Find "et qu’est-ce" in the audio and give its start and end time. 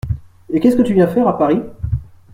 0.51-0.77